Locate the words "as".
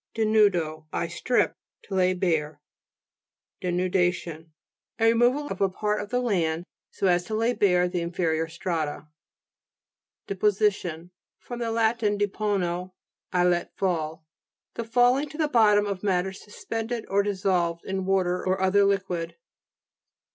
7.05-7.23